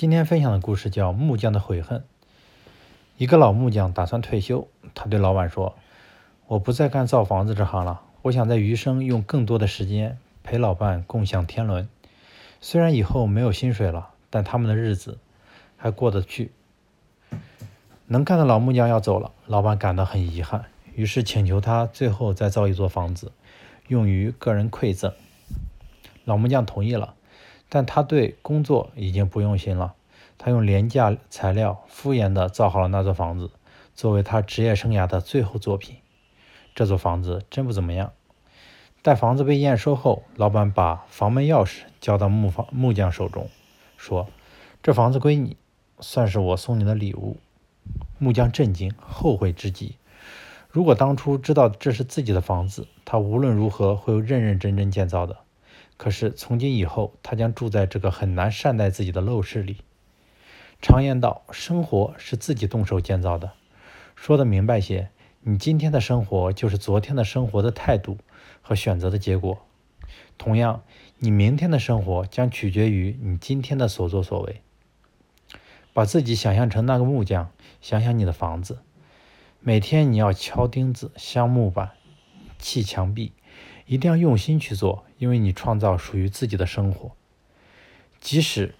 [0.00, 1.98] 今天分享的故事叫《木匠的悔恨》。
[3.18, 5.76] 一个老木匠打算退休，他对老板说
[6.48, 11.86] ：“我不再干造房子这行了，我想在余生用更多的时间陪老伴共享天伦。
[12.62, 15.18] 虽然以后没有薪水了，但他们的日子
[15.76, 16.52] 还过得去。”
[18.08, 20.64] 能干的老木匠要走了，老板感到很遗憾，
[20.94, 23.32] 于是请求他最后再造一座房子，
[23.88, 25.12] 用于个人馈赠。
[26.24, 27.16] 老木匠同意了。
[27.70, 29.94] 但他对工作已经不用心了。
[30.36, 33.50] 他用廉价材料敷衍地造好了那座房子，
[33.94, 35.96] 作为他职业生涯的最后作品。
[36.74, 38.12] 这座房子真不怎么样。
[39.02, 43.48] 待房子被验收后，老板把房门钥匙交到木房木匠手中，
[43.96, 44.28] 说
[44.82, 45.56] ：“这房子归你，
[46.00, 47.38] 算是我送你的礼物。”
[48.18, 49.96] 木匠震惊，后悔之极。
[50.68, 55.38] 如果当初知道这是自己的房子，他无论如何会认认真真建造的。
[56.00, 59.76] 可是从今以后，他将住在这个很难善待自己的陋室里。
[60.80, 63.52] 常言道，生活是自己动手建造的。
[64.16, 65.10] 说的明白些，
[65.42, 68.16] 你今天的生活就是昨天的生活的态度
[68.62, 69.58] 和选择的结果。
[70.38, 70.82] 同样，
[71.18, 74.62] 你明天的生活将取决于你今天的所作所为。
[75.92, 77.50] 把自己想象成那个木匠，
[77.82, 78.78] 想想你的房子。
[79.60, 81.90] 每天你要敲钉子、镶木板、
[82.58, 83.34] 砌墙壁。
[83.90, 87.10] 一定要用心去做，因为你创造属于自己的生活。
[88.20, 88.76] 即使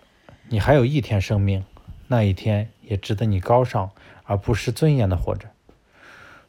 [0.50, 1.64] 你还有一天生命，
[2.06, 3.90] 那一天也值得你高尚
[4.22, 5.48] 而不失尊严的活着。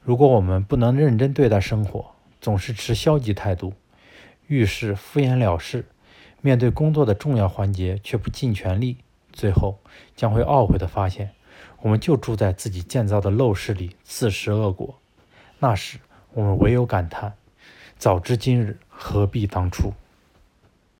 [0.03, 3.73] 如果我们不能认真对待生活，总是持消极态度，
[4.45, 5.85] 遇事敷衍了事，
[6.41, 8.97] 面对工作的重要环节却不尽全力，
[9.33, 9.79] 最后
[10.15, 11.31] 将会懊悔的发现，
[11.79, 14.99] 我们就住在自己建造的陋室里，自食恶果。
[15.57, 15.97] 那时，
[16.33, 17.33] 我们唯有感叹。
[18.01, 19.93] 早知今日，何必当初？